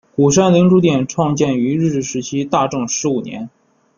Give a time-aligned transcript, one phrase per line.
[0.15, 3.47] 鼓山珠灵殿创建于日治时期大正十五年。